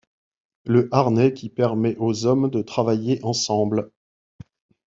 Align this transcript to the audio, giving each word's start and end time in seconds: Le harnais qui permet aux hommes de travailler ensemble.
Le 0.65 0.89
harnais 0.91 1.31
qui 1.31 1.47
permet 1.49 1.95
aux 1.99 2.25
hommes 2.25 2.49
de 2.49 2.63
travailler 2.63 3.19
ensemble. 3.21 3.91